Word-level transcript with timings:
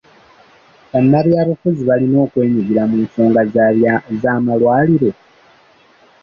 Bannabyabufuzi 0.91 1.81
balina 1.89 2.17
okwenyigira 2.25 2.83
mu 2.89 2.97
nsonga 3.05 3.41
z'amalwaliro? 4.21 5.11